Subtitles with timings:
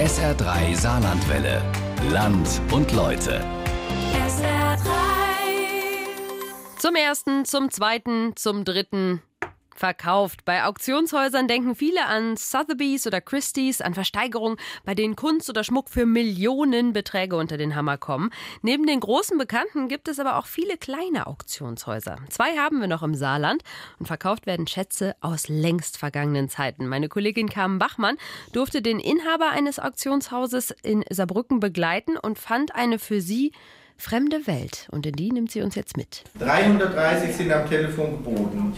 [0.00, 1.60] SR3 Saarlandwelle.
[2.10, 3.44] Land und Leute.
[4.14, 4.88] SR3.
[6.78, 9.20] Zum ersten, zum zweiten, zum dritten
[9.80, 10.44] verkauft.
[10.44, 15.88] Bei Auktionshäusern denken viele an Sotheby's oder Christie's, an Versteigerungen, bei denen Kunst oder Schmuck
[15.88, 18.30] für Millionenbeträge unter den Hammer kommen.
[18.62, 22.18] Neben den großen Bekannten gibt es aber auch viele kleine Auktionshäuser.
[22.28, 23.62] Zwei haben wir noch im Saarland
[23.98, 26.86] und verkauft werden Schätze aus längst vergangenen Zeiten.
[26.86, 28.18] Meine Kollegin Carmen Bachmann
[28.52, 33.52] durfte den Inhaber eines Auktionshauses in Saarbrücken begleiten und fand eine für sie
[34.00, 34.88] fremde Welt.
[34.90, 36.24] Und in die nimmt sie uns jetzt mit.
[36.38, 38.72] 330 sind am Telefon geboten.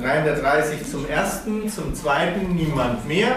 [0.00, 3.36] 330 zum ersten, zum zweiten niemand mehr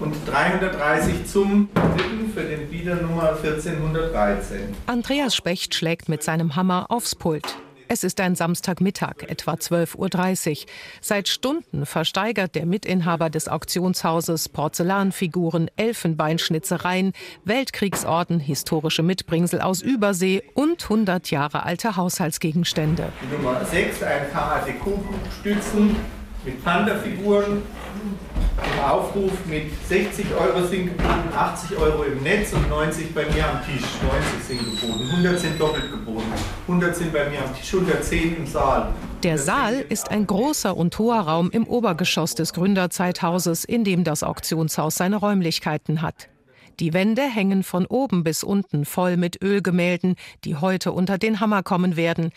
[0.00, 4.60] und 330 zum dritten für den Bieter Nummer 1413.
[4.86, 7.56] Andreas Specht schlägt mit seinem Hammer aufs Pult.
[7.88, 10.66] Es ist ein Samstagmittag, etwa 12.30 Uhr.
[11.00, 17.12] Seit Stunden versteigert der Mitinhaber des Auktionshauses Porzellanfiguren, Elfenbeinschnitzereien,
[17.44, 23.12] Weltkriegsorden, historische Mitbringsel aus Übersee und 100 Jahre alte Haushaltsgegenstände.
[23.22, 25.94] Die Nummer 6, ein paar Deko-Stützen
[26.44, 27.62] mit Panda-Figuren.
[28.86, 33.60] Aufruf mit 60 Euro sind geboten, 80 Euro im Netz und 90 bei mir am
[33.64, 33.84] Tisch.
[34.02, 36.32] 90 sind geboten, 100 sind doppelt geboten,
[36.68, 38.94] 100 sind bei mir am Tisch, 110 im Saal.
[39.22, 44.22] Der Saal ist ein großer und hoher Raum im Obergeschoss des Gründerzeithauses, in dem das
[44.22, 46.28] Auktionshaus seine Räumlichkeiten hat.
[46.78, 51.62] Die Wände hängen von oben bis unten voll mit Ölgemälden, die heute unter den Hammer
[51.62, 52.30] kommen werden.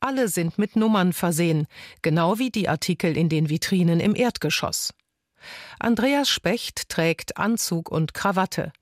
[0.00, 1.66] Alle sind mit Nummern versehen,
[2.02, 4.92] genau wie die Artikel in den Vitrinen im Erdgeschoss.
[5.78, 8.72] Andreas Specht trägt Anzug und Krawatte.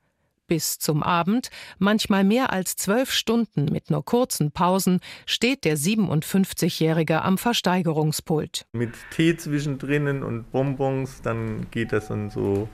[0.48, 7.22] Bis zum Abend, manchmal mehr als zwölf Stunden mit nur kurzen Pausen, steht der 57-Jährige
[7.22, 8.66] am Versteigerungspult.
[8.72, 12.68] Mit Tee zwischendrin und Bonbons, dann geht das und so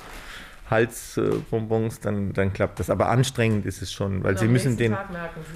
[0.70, 2.90] Halsbonbons, dann, dann klappt das.
[2.90, 4.96] Aber anstrengend ist es schon, weil Also sie am müssen den.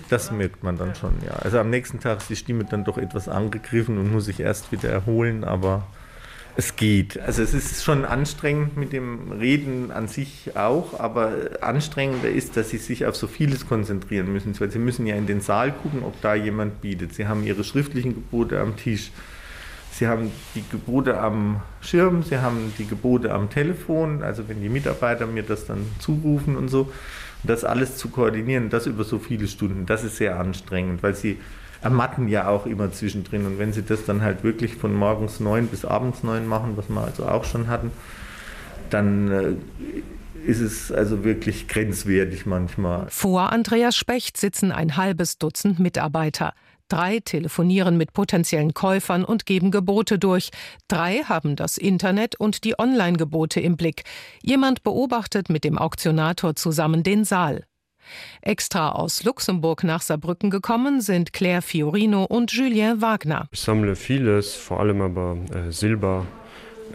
[0.08, 0.36] Das oder?
[0.36, 1.32] merkt man dann schon, ja.
[1.32, 4.72] Also am nächsten Tag ist die Stimme dann doch etwas angegriffen und muss sich erst
[4.72, 5.86] wieder erholen, aber
[6.56, 7.18] es geht.
[7.18, 12.70] Also es ist schon anstrengend mit dem Reden an sich auch, aber anstrengender ist, dass
[12.70, 16.02] sie sich auf so vieles konzentrieren müssen, weil sie müssen ja in den Saal gucken,
[16.02, 17.14] ob da jemand bietet.
[17.14, 19.10] Sie haben ihre schriftlichen Gebote am Tisch.
[19.92, 24.70] Sie haben die Gebote am Schirm, Sie haben die Gebote am Telefon, also wenn die
[24.70, 26.82] Mitarbeiter mir das dann zurufen und so.
[26.82, 31.14] Und das alles zu koordinieren, das über so viele Stunden, das ist sehr anstrengend, weil
[31.14, 31.38] Sie
[31.82, 33.44] ermatten ja auch immer zwischendrin.
[33.46, 36.88] Und wenn Sie das dann halt wirklich von morgens neun bis abends neun machen, was
[36.88, 37.90] wir also auch schon hatten,
[38.90, 39.54] dann äh,
[40.46, 43.06] ist es also wirklich grenzwertig manchmal.
[43.08, 46.54] Vor Andreas Specht sitzen ein halbes Dutzend Mitarbeiter.
[46.88, 50.50] Drei telefonieren mit potenziellen Käufern und geben Gebote durch.
[50.88, 54.04] Drei haben das Internet und die Online-Gebote im Blick.
[54.42, 57.64] Jemand beobachtet mit dem Auktionator zusammen den Saal.
[58.40, 63.48] Extra aus Luxemburg nach Saarbrücken gekommen sind Claire Fiorino und Julien Wagner.
[63.52, 66.26] Ich sammle vieles, vor allem aber äh, Silber,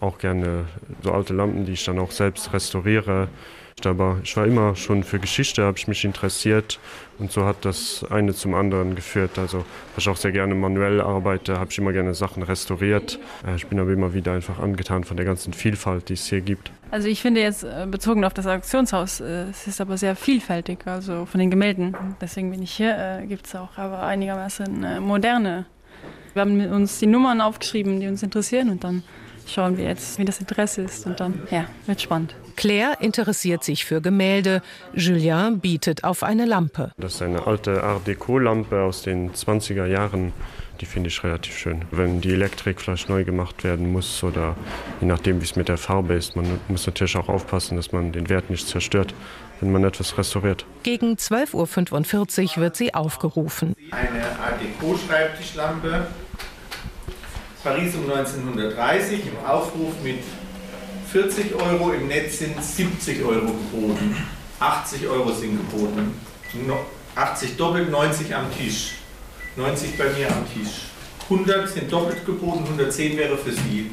[0.01, 0.65] auch gerne
[1.03, 3.29] so alte Lampen, die ich dann auch selbst restauriere.
[3.85, 6.79] Aber ich war immer schon für Geschichte, habe ich mich interessiert
[7.19, 9.37] und so hat das eine zum anderen geführt.
[9.37, 13.19] Also, dass ich auch sehr gerne manuell arbeite, habe ich immer gerne Sachen restauriert.
[13.45, 16.41] Äh, Ich bin aber immer wieder einfach angetan von der ganzen Vielfalt, die es hier
[16.41, 16.71] gibt.
[16.89, 20.79] Also ich finde jetzt äh, bezogen auf das Auktionshaus, äh, es ist aber sehr vielfältig,
[20.87, 21.95] also von den Gemälden.
[22.19, 25.65] Deswegen bin ich hier, gibt es auch aber einigermaßen moderne.
[26.33, 29.03] Wir haben uns die Nummern aufgeschrieben, die uns interessieren und dann
[29.47, 32.35] schauen wir jetzt, wie das Interesse ist und dann, ja, wird spannend.
[32.57, 34.61] Claire interessiert sich für Gemälde.
[34.93, 36.91] Julien bietet auf eine Lampe.
[36.97, 40.33] Das ist eine alte Art Deco-Lampe aus den 20er Jahren.
[40.81, 41.85] Die finde ich relativ schön.
[41.91, 44.55] Wenn die Elektrik vielleicht neu gemacht werden muss oder
[45.01, 48.11] je nachdem, wie es mit der Farbe ist, man muss natürlich auch aufpassen, dass man
[48.11, 49.13] den Wert nicht zerstört,
[49.61, 50.65] wenn man etwas restauriert.
[50.81, 53.75] Gegen 12.45 Uhr wird sie aufgerufen.
[53.91, 56.07] Eine Art Deco-Schreibtischlampe.
[57.63, 60.19] Paris um 1930 im Aufruf mit
[61.11, 64.15] 40 Euro, im Netz sind 70 Euro geboten.
[64.59, 66.13] 80 Euro sind geboten.
[66.65, 66.79] No,
[67.15, 68.95] 80 doppelt, 90 am Tisch.
[69.55, 70.89] 90 bei mir am Tisch.
[71.29, 73.91] 100 sind doppelt geboten, 110 wäre für Sie.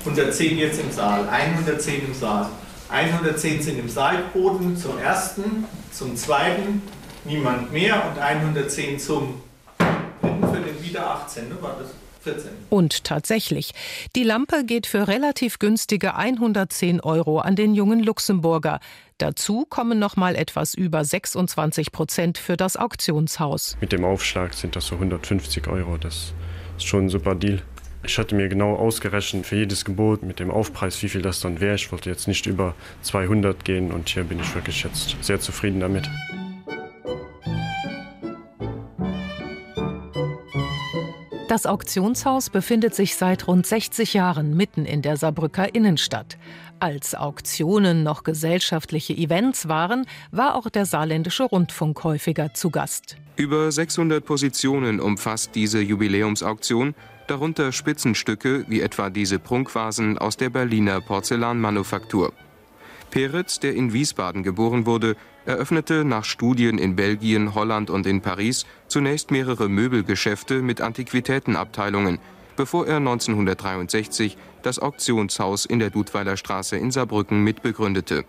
[0.00, 2.48] 110 jetzt im Saal, 110 im Saal.
[2.88, 6.82] 110 sind im Saal geboten, zum ersten, zum zweiten,
[7.24, 9.40] niemand mehr und 110 zum
[10.42, 11.56] dritten für den wieder 18, ne?
[11.60, 11.88] war das
[12.22, 12.50] 14.
[12.70, 13.72] Und tatsächlich,
[14.16, 18.80] die Lampe geht für relativ günstige 110 Euro an den jungen Luxemburger.
[19.18, 23.76] Dazu kommen noch mal etwas über 26 Prozent für das Auktionshaus.
[23.80, 25.96] Mit dem Aufschlag sind das so 150 Euro.
[25.96, 26.32] Das
[26.76, 27.62] ist schon ein super Deal.
[28.04, 31.60] Ich hatte mir genau ausgerechnet für jedes Gebot mit dem Aufpreis, wie viel das dann
[31.60, 31.76] wäre.
[31.76, 35.78] Ich wollte jetzt nicht über 200 gehen und hier bin ich wirklich jetzt sehr zufrieden
[35.78, 36.10] damit.
[41.52, 46.38] Das Auktionshaus befindet sich seit rund 60 Jahren mitten in der Saarbrücker Innenstadt.
[46.80, 53.18] Als Auktionen noch gesellschaftliche Events waren, war auch der saarländische Rundfunk häufiger zu Gast.
[53.36, 56.94] Über 600 Positionen umfasst diese Jubiläumsauktion,
[57.26, 62.32] darunter Spitzenstücke wie etwa diese Prunkvasen aus der Berliner Porzellanmanufaktur.
[63.10, 68.66] Peretz, der in Wiesbaden geboren wurde, eröffnete nach Studien in Belgien, Holland und in Paris
[68.88, 72.18] zunächst mehrere Möbelgeschäfte mit Antiquitätenabteilungen,
[72.56, 78.24] bevor er 1963 das Auktionshaus in der Dudweiler Straße in Saarbrücken mitbegründete.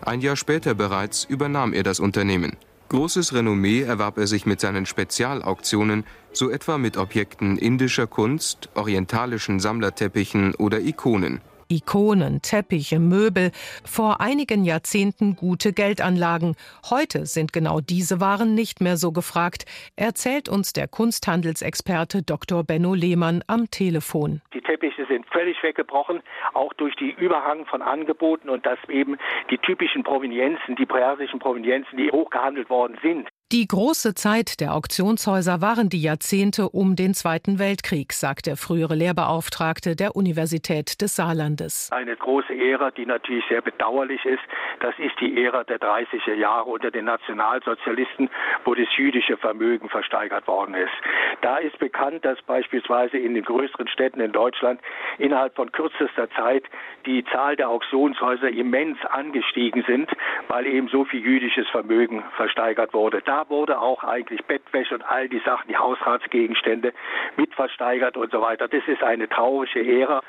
[0.00, 2.56] Ein Jahr später bereits übernahm er das Unternehmen.
[2.88, 9.60] Großes Renommee erwarb er sich mit seinen Spezialauktionen, so etwa mit Objekten indischer Kunst, orientalischen
[9.60, 11.42] Sammlerteppichen oder Ikonen.
[11.70, 13.50] Ikonen, Teppiche, Möbel,
[13.84, 16.56] vor einigen Jahrzehnten gute Geldanlagen.
[16.88, 19.64] Heute sind genau diese Waren nicht mehr so gefragt,
[19.96, 22.64] erzählt uns der Kunsthandelsexperte Dr.
[22.64, 24.40] Benno Lehmann am Telefon.
[24.54, 26.22] Die Teppiche sind völlig weggebrochen,
[26.54, 29.16] auch durch die Überhang von Angeboten und dass eben
[29.50, 35.62] die typischen Provenienzen, die persischen Provenienzen, die hochgehandelt worden sind, die große Zeit der Auktionshäuser
[35.62, 41.88] waren die Jahrzehnte um den Zweiten Weltkrieg, sagt der frühere Lehrbeauftragte der Universität des Saarlandes.
[41.90, 44.42] Eine große Ära, die natürlich sehr bedauerlich ist,
[44.80, 48.28] das ist die Ära der 30er Jahre unter den Nationalsozialisten,
[48.66, 50.92] wo das jüdische Vermögen versteigert worden ist.
[51.40, 54.78] Da ist bekannt, dass beispielsweise in den größeren Städten in Deutschland
[55.16, 56.64] innerhalb von kürzester Zeit
[57.06, 60.10] die Zahl der Auktionshäuser immens angestiegen sind,
[60.48, 63.22] weil eben so viel jüdisches Vermögen versteigert wurde.
[63.24, 66.92] Da wurde auch eigentlich Bettwäsche und all die Sachen, die Hausratsgegenstände
[67.36, 68.68] mit versteigert und so weiter.
[68.68, 70.22] Das ist eine traurige Ära.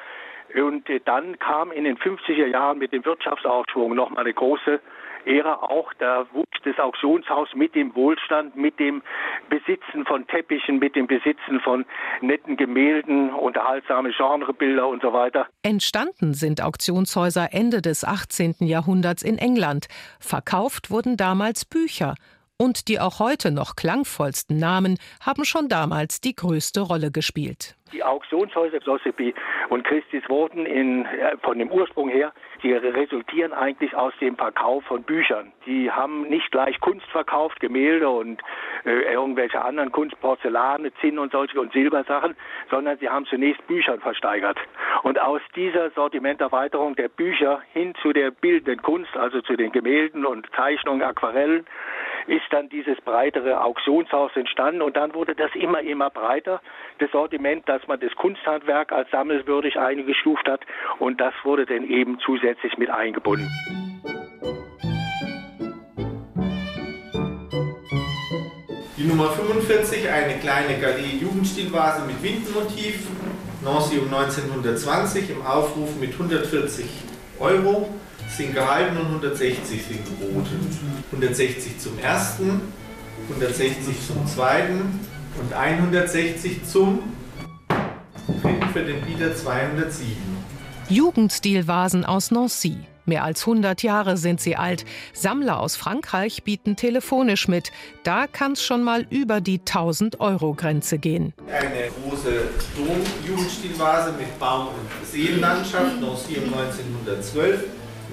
[0.55, 4.79] Und äh, dann kam in den 50er Jahren mit dem Wirtschaftsaufschwung nochmal eine große
[5.25, 9.01] Ära auch, da wuchs das Auktionshaus mit dem Wohlstand, mit dem
[9.49, 11.85] Besitzen von Teppichen, mit dem Besitzen von
[12.21, 15.47] netten Gemälden, unterhaltsame Genrebilder und so weiter.
[15.61, 18.55] Entstanden sind Auktionshäuser Ende des 18.
[18.61, 19.87] Jahrhunderts in England.
[20.19, 22.15] Verkauft wurden damals Bücher
[22.61, 27.75] und die auch heute noch klangvollsten Namen haben schon damals die größte Rolle gespielt.
[27.93, 29.33] Die Auktionshäuser Sotheby
[29.69, 34.83] und Christie's wurden in, äh, von dem Ursprung her, die resultieren eigentlich aus dem Verkauf
[34.83, 35.51] von Büchern.
[35.65, 38.41] Die haben nicht gleich Kunst verkauft, Gemälde und
[38.85, 42.35] äh, irgendwelche anderen Kunst, Porzellane, Zinn und solche und Silbersachen,
[42.69, 44.59] sondern sie haben zunächst Büchern versteigert.
[45.01, 50.25] Und aus dieser Sortimenterweiterung der Bücher hin zu der bildenden Kunst, also zu den Gemälden
[50.25, 51.65] und Zeichnungen, Aquarellen,
[52.27, 56.61] ist dann dieses breitere Auktionshaus entstanden und dann wurde das immer, immer breiter,
[56.99, 60.61] das Sortiment, dass man das Kunsthandwerk als sammelwürdig eingestuft hat
[60.99, 63.47] und das wurde dann eben zusätzlich mit eingebunden.
[68.97, 73.07] Die Nummer 45, eine kleine Galerie Jugendstilvase mit Windenmotiv,
[73.63, 76.85] Nancy um 1920 im Aufruf mit 140
[77.39, 77.89] Euro
[78.35, 80.67] sind gehalten und 160 sind geboten.
[81.11, 82.61] 160 zum ersten,
[83.29, 84.99] 160 zum zweiten
[85.39, 87.03] und 160 zum
[88.59, 90.15] dritten für den Bieter 207.
[90.89, 92.77] Jugendstilvasen aus Nancy.
[93.05, 94.85] Mehr als 100 Jahre sind sie alt.
[95.13, 97.71] Sammler aus Frankreich bieten telefonisch mit.
[98.03, 101.33] Da kann es schon mal über die 1000-Euro-Grenze gehen.
[101.47, 107.63] Eine große Dom-Jugendstilvase mit Baum- und Seenlandschaft, Nancy um 1912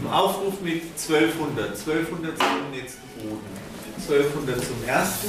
[0.01, 1.71] im Aufruf mit 1200.
[1.71, 3.47] 1200 sind jetzt geboten.
[3.97, 5.29] 1200 zum ersten,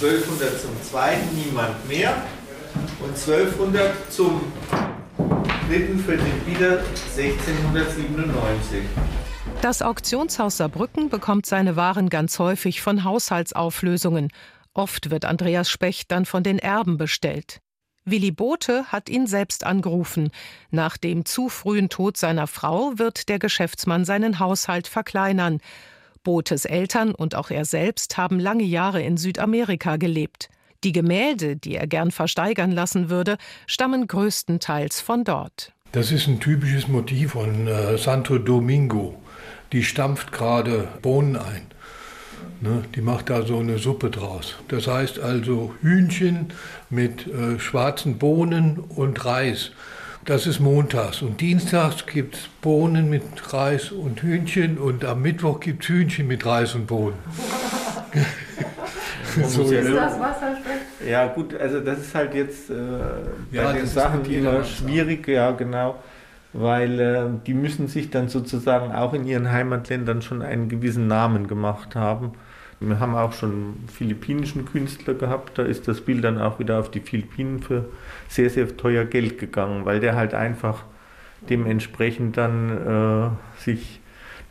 [0.00, 2.14] 1200 zum zweiten, niemand mehr.
[3.00, 4.40] Und 1200 zum
[5.68, 6.80] dritten für den Bieter
[7.16, 8.82] 1697.
[9.60, 14.28] Das Auktionshaus Saarbrücken bekommt seine Waren ganz häufig von Haushaltsauflösungen.
[14.74, 17.60] Oft wird Andreas Specht dann von den Erben bestellt.
[18.04, 20.30] Willi Bote hat ihn selbst angerufen.
[20.70, 25.60] Nach dem zu frühen Tod seiner Frau wird der Geschäftsmann seinen Haushalt verkleinern.
[26.24, 30.48] Botes Eltern und auch er selbst haben lange Jahre in Südamerika gelebt.
[30.84, 35.72] Die Gemälde, die er gern versteigern lassen würde, stammen größtenteils von dort.
[35.92, 39.20] Das ist ein typisches Motiv von äh, Santo Domingo.
[39.72, 41.71] Die stampft gerade Bohnen ein.
[42.62, 44.54] Ne, die macht da so eine Suppe draus.
[44.68, 46.52] Das heißt also Hühnchen
[46.90, 49.72] mit äh, schwarzen Bohnen und Reis.
[50.26, 51.22] Das ist montags.
[51.22, 56.28] Und dienstags gibt es Bohnen mit Reis und Hühnchen und am Mittwoch gibt es Hühnchen
[56.28, 57.16] mit Reis und Bohnen.
[59.48, 60.82] so, ist das Wasserspecht?
[61.04, 65.50] Ja, gut, also das ist halt jetzt äh, bei ja, den Sachen immer schwierig, ja,
[65.50, 65.96] genau,
[66.52, 71.48] weil äh, die müssen sich dann sozusagen auch in ihren Heimatländern schon einen gewissen Namen
[71.48, 72.34] gemacht haben.
[72.88, 76.90] Wir haben auch schon philippinischen Künstler gehabt, da ist das Bild dann auch wieder auf
[76.90, 77.86] die Philippinen für
[78.28, 80.84] sehr, sehr teuer Geld gegangen, weil der halt einfach
[81.48, 82.70] dementsprechend dann
[83.56, 84.00] äh, sich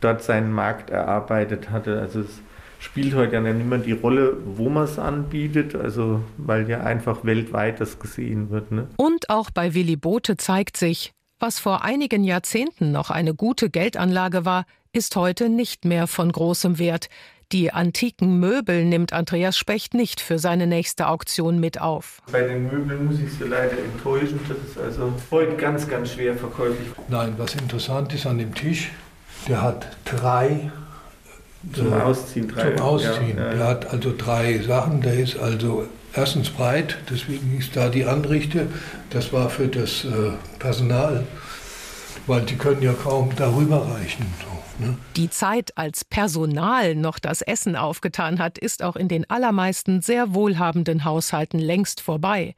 [0.00, 2.00] dort seinen Markt erarbeitet hatte.
[2.00, 2.40] Also es
[2.78, 7.24] spielt heute ja nicht mehr die Rolle, wo man es anbietet, also weil ja einfach
[7.24, 8.72] weltweit das gesehen wird.
[8.72, 8.88] Ne?
[8.96, 14.44] Und auch bei Willy Bote zeigt sich, was vor einigen Jahrzehnten noch eine gute Geldanlage
[14.44, 17.08] war, ist heute nicht mehr von großem Wert.
[17.52, 22.22] Die antiken Möbel nimmt Andreas Specht nicht für seine nächste Auktion mit auf.
[22.32, 24.40] Bei den Möbeln muss ich Sie leider enttäuschen.
[24.48, 26.88] Das ist also heute ganz, ganz schwer verkäuflich.
[27.08, 28.90] Nein, was interessant ist an dem Tisch,
[29.48, 30.70] der hat drei
[31.74, 32.48] zum Ausziehen.
[32.48, 33.36] Drei, zum Ausziehen.
[33.36, 33.54] Ja, ja.
[33.54, 35.02] Der hat also drei Sachen.
[35.02, 38.68] Der ist also erstens breit, deswegen ist da die Anrichte.
[39.10, 41.26] Das war für das äh, Personal,
[42.26, 44.26] weil die können ja kaum darüber reichen.
[44.40, 44.61] So?
[45.16, 50.34] Die Zeit, als Personal noch das Essen aufgetan hat, ist auch in den allermeisten sehr
[50.34, 52.54] wohlhabenden Haushalten längst vorbei.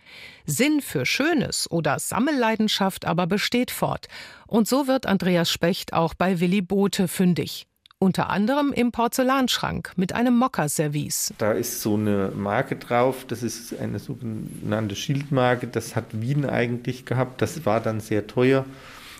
[0.47, 4.09] Sinn für Schönes oder Sammelleidenschaft aber besteht fort.
[4.47, 7.66] Und so wird Andreas Specht auch bei Willy Bote fündig
[8.04, 11.33] unter anderem im Porzellanschrank mit einem Mokka-Service.
[11.38, 17.07] Da ist so eine Marke drauf, das ist eine sogenannte Schildmarke, das hat Wien eigentlich
[17.07, 18.66] gehabt, das war dann sehr teuer,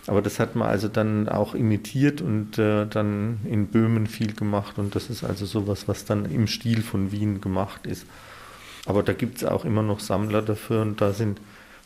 [0.07, 4.77] aber das hat man also dann auch imitiert und äh, dann in Böhmen viel gemacht
[4.77, 8.05] und das ist also sowas, was dann im Stil von Wien gemacht ist.
[8.85, 11.39] Aber da gibt es auch immer noch Sammler dafür und da sind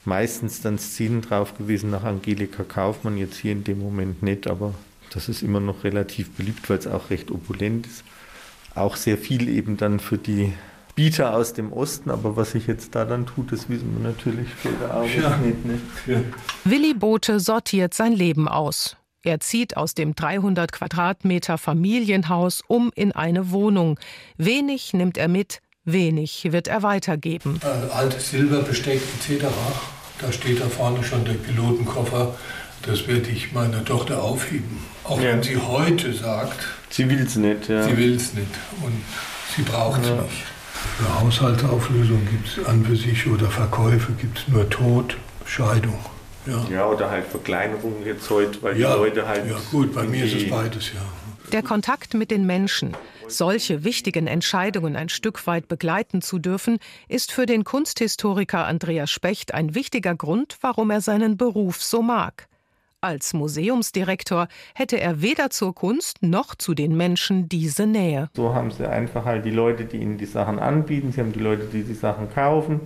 [0.03, 4.73] meistens dann Szenen drauf gewesen nach Angelika Kaufmann, jetzt hier in dem Moment nicht, aber
[5.13, 8.03] das ist immer noch relativ beliebt, weil es auch recht opulent ist.
[8.75, 10.53] Auch sehr viel eben dann für die
[10.99, 14.49] Bieter aus dem Osten, aber was sich jetzt da dann tut, das wissen wir natürlich
[14.59, 15.37] später auch ja.
[15.37, 15.63] nicht.
[15.63, 15.81] nicht.
[16.07, 16.21] Ja.
[16.65, 18.97] Willi Bote sortiert sein Leben aus.
[19.23, 23.97] Er zieht aus dem 300 Quadratmeter Familienhaus um in eine Wohnung.
[24.35, 27.61] Wenig nimmt er mit, wenig wird er weitergeben.
[27.63, 29.45] Also altes Silberbesteck etc.
[30.19, 32.35] Da steht da vorne schon der Pilotenkoffer
[32.83, 34.79] das werde ich meiner Tochter aufheben.
[35.03, 35.31] Auch ja.
[35.31, 37.67] wenn sie heute sagt, sie will es nicht.
[37.67, 37.83] Ja.
[37.83, 38.47] Sie will es nicht
[38.81, 39.01] und
[39.55, 40.15] sie braucht es ja.
[40.15, 40.43] nicht.
[40.97, 45.99] Für Haushaltsauflösung gibt es an für sich oder Verkäufe gibt es nur Tod, Scheidung.
[46.45, 46.65] Ja.
[46.71, 49.47] ja, oder halt Verkleinerungen jetzt heute, weil ja, die Leute halt.
[49.49, 51.01] Ja, gut, bei mir ist es beides, ja.
[51.51, 52.95] Der Kontakt mit den Menschen,
[53.27, 59.53] solche wichtigen Entscheidungen ein Stück weit begleiten zu dürfen, ist für den Kunsthistoriker Andreas Specht
[59.53, 62.47] ein wichtiger Grund, warum er seinen Beruf so mag.
[63.01, 68.29] Als Museumsdirektor hätte er weder zur Kunst noch zu den Menschen diese Nähe.
[68.35, 71.39] So haben sie einfach halt die Leute, die ihnen die Sachen anbieten, sie haben die
[71.39, 72.81] Leute, die die Sachen kaufen.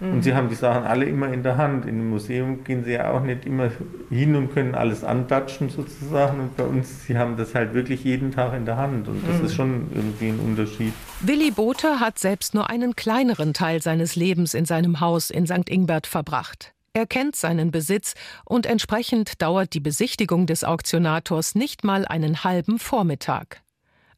[0.00, 0.12] Mhm.
[0.12, 1.86] Und sie haben die Sachen alle immer in der Hand.
[1.86, 3.70] In dem Museum gehen sie ja auch nicht immer
[4.10, 6.38] hin und können alles antatschen sozusagen.
[6.38, 9.08] Und bei uns, sie haben das halt wirklich jeden Tag in der Hand.
[9.08, 9.46] Und das mhm.
[9.46, 10.92] ist schon irgendwie ein Unterschied.
[11.20, 15.70] Willi Bothe hat selbst nur einen kleineren Teil seines Lebens in seinem Haus in St.
[15.70, 16.75] Ingbert verbracht.
[16.96, 18.14] Er kennt seinen Besitz
[18.46, 23.60] und entsprechend dauert die Besichtigung des Auktionators nicht mal einen halben Vormittag.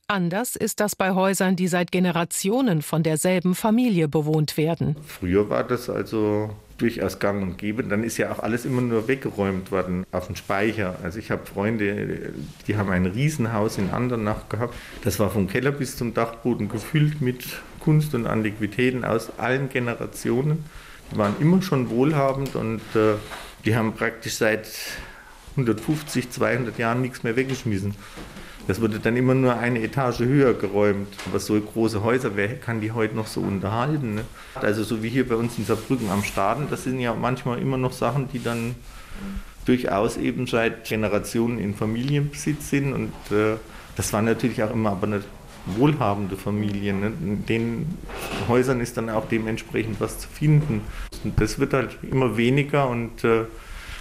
[0.07, 4.95] Anders ist das bei Häusern, die seit Generationen von derselben Familie bewohnt werden.
[5.05, 7.83] Früher war das also durchaus gang und gäbe.
[7.83, 11.01] Dann ist ja auch alles immer nur weggeräumt worden auf den Speicher.
[11.03, 12.33] Also ich habe Freunde,
[12.69, 14.73] die haben ein Riesenhaus in Andernach gehabt.
[15.03, 17.45] Das war vom Keller bis zum Dachboden gefüllt mit
[17.81, 20.65] Kunst und Antiquitäten aus allen Generationen.
[21.13, 23.15] Die waren immer schon wohlhabend und äh,
[23.65, 24.69] die haben praktisch seit
[25.53, 27.95] 150, 200 Jahren nichts mehr weggeschmissen.
[28.69, 31.09] Das wurde dann immer nur eine Etage höher geräumt.
[31.27, 34.17] Aber so große Häuser, wer kann die heute noch so unterhalten?
[34.17, 34.25] Ne?
[34.55, 37.79] Also so wie hier bei uns in Saarbrücken am Staden, das sind ja manchmal immer
[37.79, 38.75] noch Sachen, die dann
[39.65, 42.93] durchaus eben seit Generationen in Familienbesitz sind.
[42.93, 43.57] Und äh,
[43.97, 45.07] das war natürlich auch immer aber
[45.77, 47.01] wohlhabende Familien.
[47.01, 47.13] Ne?
[47.21, 47.99] In den
[48.49, 50.83] Häusern ist dann auch dementsprechend was zu finden.
[51.25, 53.45] Und das wird halt immer weniger und äh,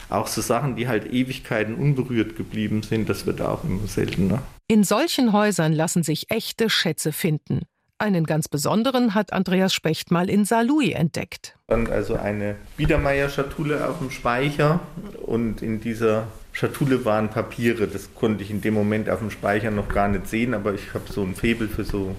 [0.10, 4.42] auch so Sachen, die halt Ewigkeiten unberührt geblieben sind, das wird auch immer seltener.
[4.68, 7.62] In solchen Häusern lassen sich echte Schätze finden.
[8.00, 11.58] Einen ganz besonderen hat Andreas Specht mal in Saarlouis entdeckt.
[11.68, 14.82] Dann also eine Biedermeier-Schatulle auf dem Speicher
[15.26, 17.88] und in dieser Schatulle waren Papiere.
[17.88, 20.96] Das konnte ich in dem Moment auf dem Speicher noch gar nicht sehen, aber ich
[20.96, 22.16] habe so ein Febel für so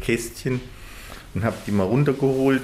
[0.00, 0.60] Kästchen
[1.34, 2.62] und habe die mal runtergeholt.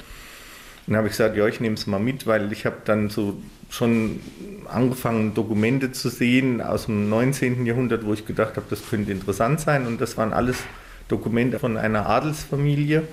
[0.87, 3.41] Und habe ich gesagt, ja, ich nehme es mal mit, weil ich habe dann so
[3.69, 4.21] schon
[4.69, 7.65] angefangen, Dokumente zu sehen aus dem 19.
[7.65, 9.85] Jahrhundert, wo ich gedacht habe, das könnte interessant sein.
[9.85, 10.63] Und das waren alles
[11.09, 13.03] Dokumente von einer Adelsfamilie,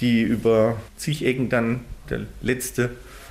[0.00, 1.80] die über zig Ecken dann
[2.10, 2.90] der letzte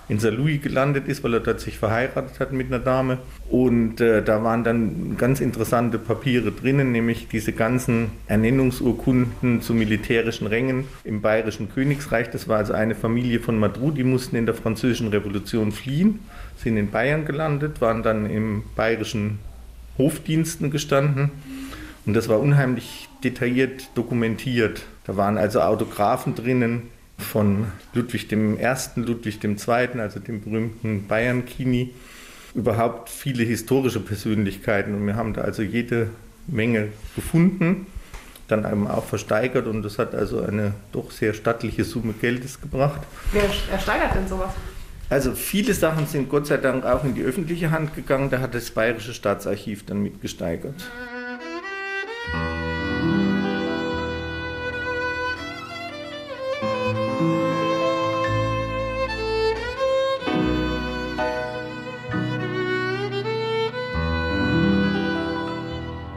[0.10, 3.20] in Saarlouis gelandet ist, weil er dort sich verheiratet hat mit einer Dame.
[3.50, 10.48] Und äh, da waren dann ganz interessante Papiere drinnen, nämlich diese ganzen Ernennungsurkunden zu militärischen
[10.48, 12.32] Rängen im Bayerischen Königsreich.
[12.32, 16.20] Das war also eine Familie von Madrou, die mussten in der Französischen Revolution fliehen,
[16.58, 19.38] sind in Bayern gelandet, waren dann im bayerischen
[20.00, 21.30] Hofdiensten gestanden.
[22.08, 24.82] Und das war unheimlich detailliert dokumentiert.
[25.06, 26.84] Da waren also Autographen drinnen,
[27.20, 28.58] von Ludwig I.,
[28.96, 31.94] Ludwig II., also dem berühmten Bayern-Kini,
[32.56, 34.96] überhaupt viele historische Persönlichkeiten.
[34.96, 36.10] Und wir haben da also jede
[36.48, 37.88] Menge gefunden,
[38.48, 43.02] dann eben auch versteigert und das hat also eine doch sehr stattliche Summe Geldes gebracht.
[43.32, 44.52] Wer ersteigert denn sowas?
[45.10, 48.54] Also viele Sachen sind Gott sei Dank auch in die öffentliche Hand gegangen, da hat
[48.54, 50.76] das Bayerische Staatsarchiv dann mitgesteigert.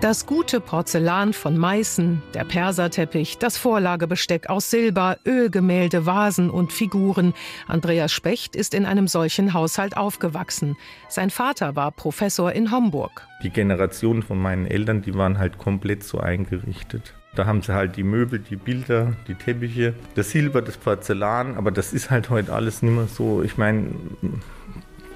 [0.03, 7.35] Das gute Porzellan von Meißen, der Perserteppich, das Vorlagebesteck aus Silber, Ölgemälde, Vasen und Figuren.
[7.69, 10.77] Andreas Specht ist in einem solchen Haushalt aufgewachsen.
[11.09, 13.29] Sein Vater war Professor in Homburg.
[13.45, 17.15] Die Generation von meinen Eltern, die waren halt komplett so eingerichtet.
[17.37, 21.71] Da haben sie halt die Möbel, die Bilder, die Teppiche, das Silber, das Porzellan, aber
[21.71, 23.41] das ist halt heute alles nicht mehr so.
[23.45, 23.87] Ich meine,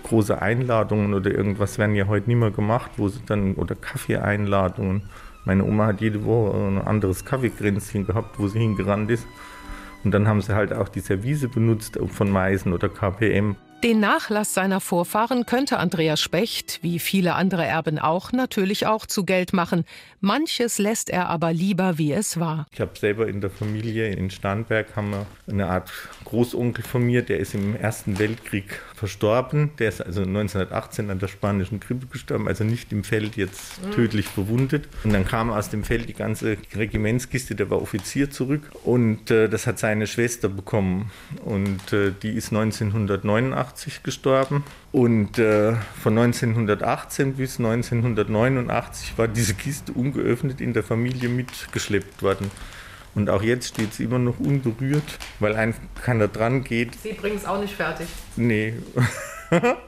[0.07, 5.03] große Einladungen oder irgendwas werden ja heute nicht mehr gemacht, wo sie dann, oder Kaffeeeinladungen.
[5.45, 9.27] Meine Oma hat jede Woche ein anderes Kaffeekränzchen gehabt, wo sie hingerannt ist.
[10.05, 13.57] Und dann haben sie halt auch die Service benutzt von Meißen oder KPM.
[13.87, 19.25] Den Nachlass seiner Vorfahren könnte Andreas Specht, wie viele andere Erben auch, natürlich auch zu
[19.25, 19.85] Geld machen.
[20.21, 22.67] Manches lässt er aber lieber, wie es war.
[22.73, 25.93] Ich habe selber in der Familie in Starnberg haben wir eine Art
[26.25, 29.71] Großonkel von mir, der ist im Ersten Weltkrieg verstorben.
[29.79, 33.93] Der ist also 1918 an der spanischen Grippe gestorben, also nicht im Feld jetzt mhm.
[33.93, 34.89] tödlich verwundet.
[35.05, 39.49] Und dann kam aus dem Feld die ganze Regimentskiste, der war Offizier zurück und äh,
[39.49, 41.13] das hat seine Schwester bekommen
[41.45, 49.93] und äh, die ist 1989 gestorben und äh, von 1918 bis 1989 war diese Kiste
[49.93, 52.51] ungeöffnet in der Familie mitgeschleppt worden.
[53.15, 57.01] Und auch jetzt steht sie immer noch unberührt, weil ein keiner dran geht.
[57.03, 58.09] Sie bringen es auch nicht fertig.
[58.37, 58.75] Nee.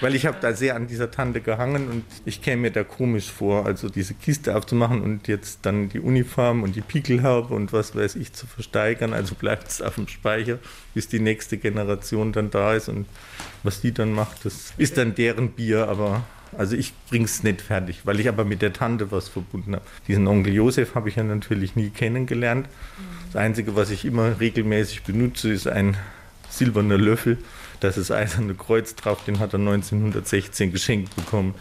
[0.00, 3.30] weil ich habe da sehr an dieser Tante gehangen und ich käme mir da komisch
[3.30, 7.94] vor, also diese Kiste aufzumachen und jetzt dann die Uniform und die Pickelhaube und was
[7.94, 9.12] weiß ich zu versteigern.
[9.12, 10.58] Also bleibt es auf dem Speicher,
[10.94, 13.06] bis die nächste Generation dann da ist und
[13.62, 16.24] was die dann macht, das ist dann deren Bier, aber
[16.56, 19.84] also ich bring's nicht fertig, weil ich aber mit der Tante was verbunden habe.
[20.08, 22.68] Diesen Onkel Josef habe ich ja natürlich nie kennengelernt.
[23.32, 25.96] Das Einzige, was ich immer regelmäßig benutze, ist ein
[26.48, 27.38] silberner Löffel.
[27.80, 31.54] Das ist eiserne Kreuz drauf, den hat er 1916 geschenkt bekommen.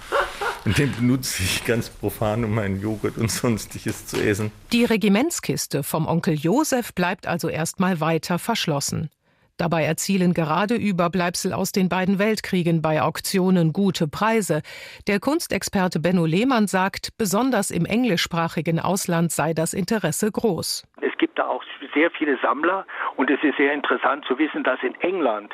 [0.65, 4.51] Und den benutze ich ganz profan, um meinen Joghurt und sonstiges zu essen.
[4.73, 9.09] Die Regimentskiste vom Onkel Josef bleibt also erstmal weiter verschlossen.
[9.57, 14.61] Dabei erzielen gerade Überbleibsel aus den beiden Weltkriegen bei Auktionen gute Preise.
[15.07, 20.85] Der Kunstexperte Benno Lehmann sagt, besonders im englischsprachigen Ausland sei das Interesse groß.
[21.01, 22.85] Es gibt da auch sehr viele Sammler
[23.17, 25.51] und es ist sehr interessant zu wissen, dass in England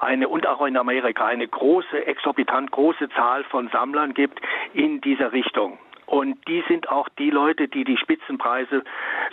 [0.00, 4.40] eine und auch in Amerika eine große, exorbitant große Zahl von Sammlern gibt
[4.72, 5.78] in dieser Richtung.
[6.06, 8.84] Und die sind auch die Leute, die die Spitzenpreise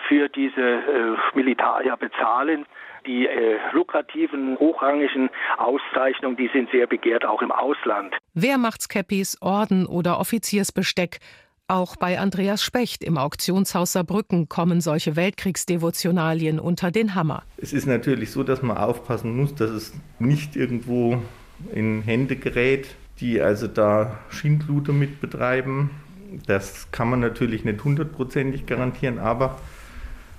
[0.08, 2.66] für diese äh, Militaria bezahlen.
[3.06, 8.16] Die äh, lukrativen, hochrangigen Auszeichnungen, die sind sehr begehrt, auch im Ausland.
[8.36, 11.20] Wehrmachtskäppis, Orden oder Offiziersbesteck.
[11.72, 17.44] Auch bei Andreas Specht im Auktionshaus Saarbrücken kommen solche Weltkriegsdevotionalien unter den Hammer.
[17.56, 21.22] Es ist natürlich so, dass man aufpassen muss, dass es nicht irgendwo
[21.74, 22.90] in Hände gerät,
[23.22, 25.92] die also da Schindluder mit betreiben.
[26.46, 29.58] Das kann man natürlich nicht hundertprozentig garantieren, aber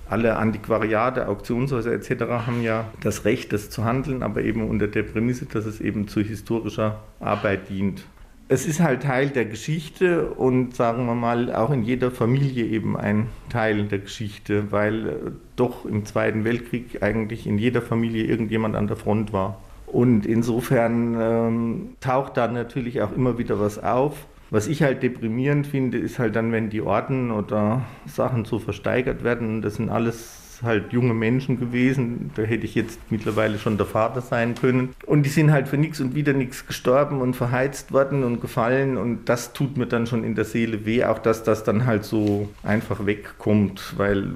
[0.07, 2.45] alle Antiquariate, Auktionshäuser etc.
[2.45, 6.07] haben ja das Recht, das zu handeln, aber eben unter der Prämisse, dass es eben
[6.07, 8.03] zu historischer Arbeit dient.
[8.49, 12.97] Es ist halt Teil der Geschichte und sagen wir mal auch in jeder Familie eben
[12.97, 15.13] ein Teil der Geschichte, weil äh,
[15.55, 19.59] doch im Zweiten Weltkrieg eigentlich in jeder Familie irgendjemand an der Front war.
[19.87, 24.25] Und insofern ähm, taucht da natürlich auch immer wieder was auf.
[24.49, 29.23] Was ich halt deprimierend finde, ist halt dann, wenn die Orden oder Sachen so versteigert
[29.23, 29.61] werden.
[29.61, 32.31] Das sind alles halt junge Menschen gewesen.
[32.35, 34.95] Da hätte ich jetzt mittlerweile schon der Vater sein können.
[35.05, 38.97] Und die sind halt für nichts und wieder nichts gestorben und verheizt worden und gefallen.
[38.97, 42.05] Und das tut mir dann schon in der Seele weh, auch dass das dann halt
[42.05, 43.93] so einfach wegkommt.
[43.97, 44.29] Weil,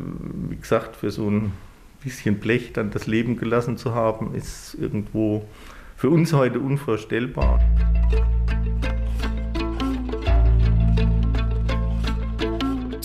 [0.49, 1.51] wie gesagt, für so ein
[2.03, 5.45] bisschen Blech dann das Leben gelassen zu haben, ist irgendwo
[5.95, 7.59] für uns heute unvorstellbar.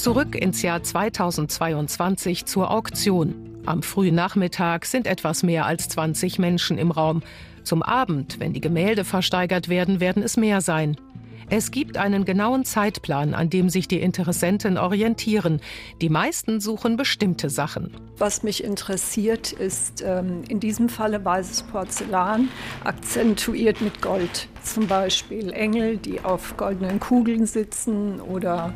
[0.03, 3.63] Zurück ins Jahr 2022 zur Auktion.
[3.67, 7.23] Am frühen Nachmittag sind etwas mehr als 20 Menschen im Raum.
[7.63, 10.97] Zum Abend, wenn die Gemälde versteigert werden, werden es mehr sein.
[11.55, 15.61] Es gibt einen genauen Zeitplan, an dem sich die Interessenten orientieren.
[16.01, 17.95] Die meisten suchen bestimmte Sachen.
[18.17, 22.49] Was mich interessiert, ist ähm, in diesem Falle weißes Porzellan,
[22.85, 24.49] akzentuiert mit Gold.
[24.63, 28.73] Zum Beispiel Engel, die auf goldenen Kugeln sitzen oder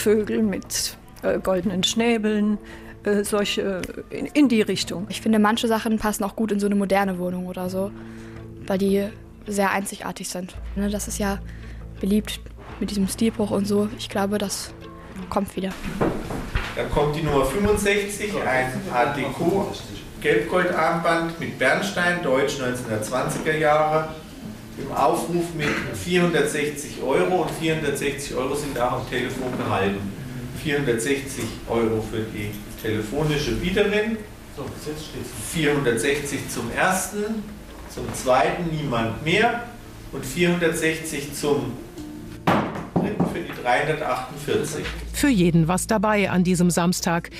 [0.00, 2.58] Vögel mit äh, goldenen Schnäbeln.
[3.04, 5.06] Äh, solche in, in die Richtung.
[5.08, 7.90] Ich finde, manche Sachen passen auch gut in so eine moderne Wohnung oder so,
[8.66, 9.08] weil die
[9.46, 10.54] sehr einzigartig sind.
[10.76, 11.38] Ne, das ist ja
[12.00, 12.40] beliebt
[12.78, 13.88] mit diesem Stilbruch und so.
[13.98, 14.72] Ich glaube, das
[15.30, 15.70] kommt wieder.
[16.76, 19.72] Dann kommt die Nummer 65, ein Art Deco
[20.20, 24.10] Gelbgoldarmband mit Bernstein, Deutsch 1920er Jahre,
[24.80, 25.68] im Aufruf mit
[26.04, 30.12] 460 Euro und 460 Euro sind auch am Telefon gehalten.
[30.62, 32.50] 460 Euro für die
[32.82, 34.18] telefonische Bieterin,
[35.52, 37.42] 460 zum ersten,
[37.92, 39.64] zum zweiten niemand mehr
[40.12, 41.72] und 460 zum
[42.94, 44.84] dritten für die 348.
[45.12, 47.30] Für jeden was dabei an diesem Samstag.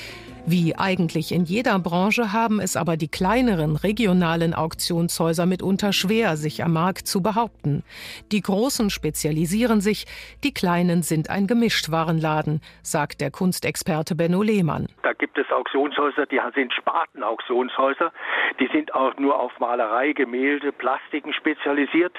[0.46, 6.64] Wie eigentlich in jeder Branche haben es aber die kleineren regionalen Auktionshäuser mitunter schwer, sich
[6.64, 7.84] am Markt zu behaupten.
[8.32, 10.06] Die großen spezialisieren sich,
[10.42, 14.88] die kleinen sind ein Gemischtwarenladen, sagt der Kunstexperte Benno Lehmann.
[15.02, 18.12] Da gibt es Auktionshäuser, die sind Spartenauktionshäuser,
[18.58, 22.16] die sind auch nur auf Malerei, Gemälde, Plastiken spezialisiert.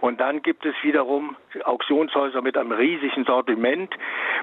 [0.00, 3.94] Und dann gibt es wiederum Auktionshäuser mit einem riesigen Sortiment,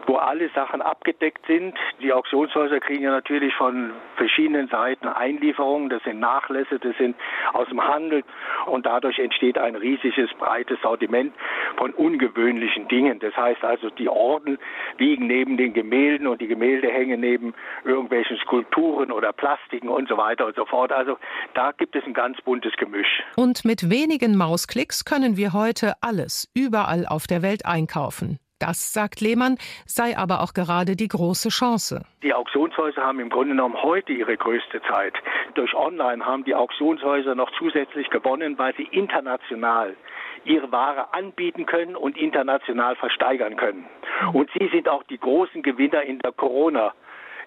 [0.08, 1.78] wo alle Sachen abgedeckt sind.
[2.02, 7.18] Die Auktionshäuser kriegen ja natürlich von verschiedenen Seiten Einlieferungen, das sind Nachlässe, das sind
[7.52, 8.24] aus dem Handel
[8.66, 11.34] und dadurch entsteht ein riesiges, breites Sortiment
[11.76, 13.20] von ungewöhnlichen Dingen.
[13.20, 14.58] Das heißt also, die Orden
[15.00, 17.54] liegen neben den Gemälden und die Gemälde hängen neben
[17.84, 20.94] irgendwelchen Skulpturen oder Plastiken und so weiter und so fort.
[20.94, 21.18] Also
[21.56, 23.22] da gibt es ein ganz buntes Gemisch.
[23.36, 28.40] Und mit wenigen Mausklicks können wir heute alles überall auf der Welt einkaufen.
[28.60, 32.06] Das, sagt Lehmann, sei aber auch gerade die große Chance.
[32.24, 35.14] Die Auktionshäuser haben im Grunde genommen heute ihre größte Zeit.
[35.56, 39.96] Durch Online haben die Auktionshäuser noch zusätzlich gewonnen, weil sie international
[40.46, 43.86] ihre Ware anbieten können und international versteigern können.
[44.34, 46.94] Und sie sind auch die großen Gewinner in der Corona-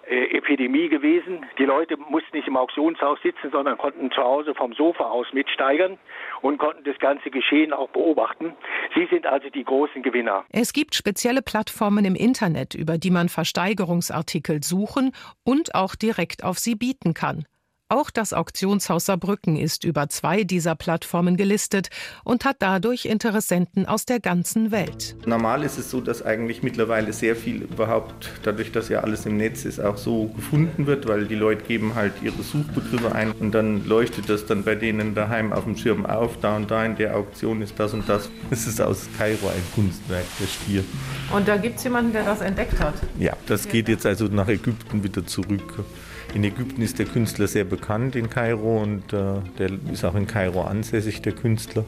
[0.09, 1.47] äh, Epidemie gewesen.
[1.59, 5.99] Die Leute mussten nicht im Auktionshaus sitzen, sondern konnten zu Hause vom Sofa aus mitsteigern
[6.41, 8.55] und konnten das ganze Geschehen auch beobachten.
[8.95, 10.45] Sie sind also die großen Gewinner.
[10.51, 15.12] Es gibt spezielle Plattformen im Internet, über die man Versteigerungsartikel suchen
[15.45, 17.45] und auch direkt auf sie bieten kann.
[17.93, 21.91] Auch das Auktionshaus Saarbrücken ist über zwei dieser Plattformen gelistet
[22.25, 25.15] und hat dadurch Interessenten aus der ganzen Welt.
[25.27, 29.37] Normal ist es so, dass eigentlich mittlerweile sehr viel überhaupt, dadurch, dass ja alles im
[29.37, 33.53] Netz ist, auch so gefunden wird, weil die Leute geben halt ihre Suchbegriffe ein und
[33.53, 36.97] dann leuchtet das dann bei denen daheim auf dem Schirm auf, da und da in
[36.97, 38.31] der Auktion ist das und das.
[38.51, 40.83] Es ist aus Kairo ein Kunstwerk, der Stier.
[41.31, 42.95] Und da gibt es jemanden, der das entdeckt hat?
[43.19, 45.85] Ja, das geht jetzt also nach Ägypten wieder zurück.
[46.35, 50.27] In Ägypten ist der Künstler sehr bekannt in Kairo und äh, der ist auch in
[50.27, 51.85] Kairo ansässig, der Künstler.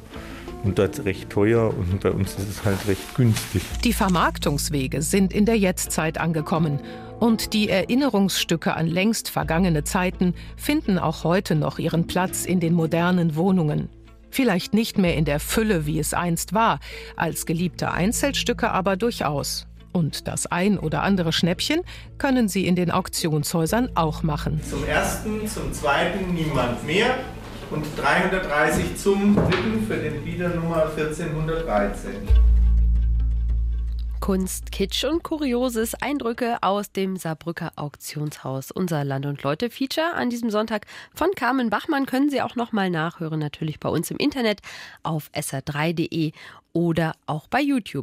[0.64, 3.62] Und dort recht teuer und bei uns ist es halt recht günstig.
[3.84, 6.80] Die Vermarktungswege sind in der Jetztzeit angekommen.
[7.20, 12.74] Und die Erinnerungsstücke an längst vergangene Zeiten finden auch heute noch ihren Platz in den
[12.74, 13.88] modernen Wohnungen.
[14.30, 16.80] Vielleicht nicht mehr in der Fülle, wie es einst war,
[17.16, 19.66] als geliebte Einzelstücke aber durchaus.
[19.94, 21.82] Und das ein oder andere Schnäppchen
[22.18, 24.60] können Sie in den Auktionshäusern auch machen.
[24.68, 27.14] Zum ersten, zum zweiten niemand mehr
[27.70, 32.10] und 330 zum dritten für den Bieder Nummer 1413.
[34.18, 38.72] Kunst, Kitsch und Kurioses, Eindrücke aus dem Saarbrücker Auktionshaus.
[38.72, 42.72] Unser Land und Leute Feature an diesem Sonntag von Carmen Bachmann können Sie auch noch
[42.72, 44.60] mal nachhören, natürlich bei uns im Internet
[45.04, 46.32] auf sr3.de
[46.72, 48.02] oder auch bei YouTube.